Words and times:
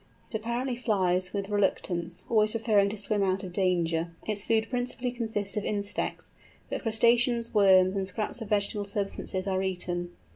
It 0.31 0.33
apparently 0.35 0.75
flies 0.75 1.31
with 1.31 1.49
reluctance, 1.49 2.25
always 2.27 2.53
preferring 2.53 2.89
to 2.89 2.97
swim 2.97 3.21
out 3.21 3.43
of 3.43 3.53
danger. 3.53 4.09
Its 4.25 4.43
food 4.43 4.67
principally 4.67 5.11
consists 5.11 5.55
of 5.57 5.63
insects, 5.63 6.33
but 6.71 6.81
crustaceans, 6.81 7.53
worms, 7.53 7.93
and 7.93 8.07
scraps 8.07 8.41
of 8.41 8.49
vegetable 8.49 8.83
substances 8.83 9.45
are 9.45 9.61
eaten. 9.61 10.09